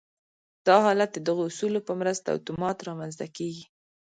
دا 0.67 0.75
حالت 0.85 1.09
د 1.13 1.17
دغو 1.27 1.41
اصولو 1.49 1.79
په 1.87 1.93
مرسته 2.01 2.27
اتومات 2.37 2.77
رامنځته 2.87 3.27
کېږي 3.37 3.65